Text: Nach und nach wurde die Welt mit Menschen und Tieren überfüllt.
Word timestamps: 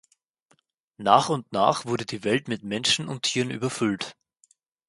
Nach 0.97 1.29
und 1.29 1.51
nach 1.51 1.85
wurde 1.85 2.07
die 2.07 2.23
Welt 2.23 2.47
mit 2.47 2.63
Menschen 2.63 3.07
und 3.07 3.21
Tieren 3.21 3.51
überfüllt. 3.51 4.13